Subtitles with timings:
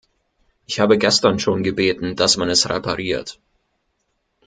[0.65, 3.39] Ich habe gestern schon gebeten, dass man es repariert.